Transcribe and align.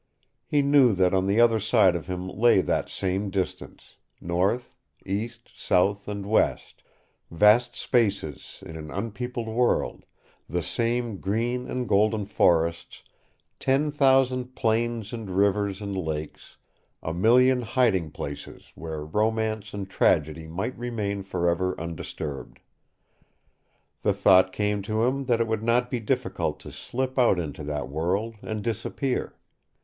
He 0.47 0.63
knew 0.63 0.93
that 0.95 1.13
on 1.13 1.27
the 1.27 1.39
other 1.39 1.59
side 1.59 1.95
of 1.95 2.07
him 2.07 2.27
lay 2.27 2.61
that 2.61 2.89
same 2.89 3.29
distance, 3.29 3.97
north, 4.19 4.75
east, 5.05 5.51
south, 5.53 6.07
and 6.07 6.25
west, 6.25 6.81
vast 7.29 7.75
spaces 7.75 8.63
in 8.65 8.75
an 8.77 8.89
unpeopled 8.89 9.47
world, 9.47 10.05
the 10.49 10.63
same 10.63 11.17
green 11.17 11.69
and 11.69 11.87
golden 11.87 12.25
forests, 12.25 13.03
ten 13.59 13.91
thousand 13.91 14.55
plains 14.55 15.13
and 15.13 15.29
rivers 15.37 15.83
and 15.83 15.95
lakes, 15.95 16.57
a 17.03 17.13
million 17.13 17.61
hiding 17.61 18.09
places 18.09 18.71
where 18.73 19.05
romance 19.05 19.71
and 19.71 19.87
tragedy 19.87 20.47
might 20.47 20.75
remain 20.79 21.21
forever 21.21 21.79
undisturbed. 21.79 22.57
The 24.01 24.13
thought 24.15 24.51
came 24.51 24.81
to 24.81 25.03
him 25.03 25.25
that 25.25 25.39
it 25.39 25.45
would 25.45 25.61
not 25.61 25.91
be 25.91 25.99
difficult 25.99 26.59
to 26.61 26.71
slip 26.71 27.19
out 27.19 27.37
into 27.37 27.63
that 27.65 27.87
world 27.87 28.33
and 28.41 28.63
disappear. 28.63 29.35